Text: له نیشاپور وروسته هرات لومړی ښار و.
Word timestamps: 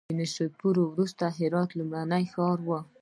له 0.09 0.13
نیشاپور 0.19 0.75
وروسته 0.81 1.23
هرات 1.37 1.69
لومړی 1.79 2.23
ښار 2.33 2.57
و. 2.63 2.69